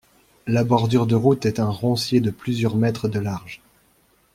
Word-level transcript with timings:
La 0.47 0.63
bordure 0.63 1.05
de 1.05 1.13
route 1.13 1.45
est 1.45 1.59
un 1.59 1.69
roncier 1.69 2.21
de 2.21 2.31
plusieurs 2.31 2.75
mètres 2.75 3.07
de 3.07 3.19
large. 3.19 3.61